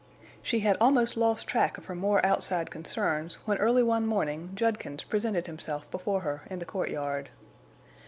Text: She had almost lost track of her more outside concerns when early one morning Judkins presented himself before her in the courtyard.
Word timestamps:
She 0.41 0.61
had 0.61 0.77
almost 0.81 1.15
lost 1.15 1.45
track 1.45 1.77
of 1.77 1.85
her 1.85 1.93
more 1.93 2.25
outside 2.25 2.71
concerns 2.71 3.35
when 3.45 3.59
early 3.59 3.83
one 3.83 4.07
morning 4.07 4.49
Judkins 4.55 5.03
presented 5.03 5.45
himself 5.45 5.91
before 5.91 6.21
her 6.21 6.41
in 6.49 6.57
the 6.57 6.65
courtyard. 6.65 7.29